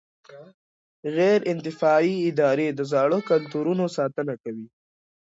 غیر 1.15 1.39
انتفاعي 1.51 2.13
ادارې 2.29 2.67
د 2.73 2.79
زاړه 2.91 3.19
کلتورونو 3.29 3.85
ساتنه 3.97 4.33
کوي. 4.43 4.67